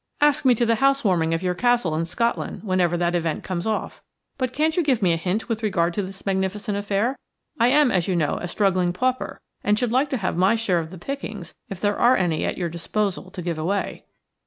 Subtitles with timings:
[0.19, 4.01] "Ask me to the housewarming of your castle in Scotland, whenever that event comes off.
[4.39, 7.19] But can't you give me a hint with regard to this magnificent affair?
[7.59, 10.79] I am, as you know, a struggling pauper, and should like to have my share
[10.79, 14.05] of the pickings if there are any at your disposal to give away."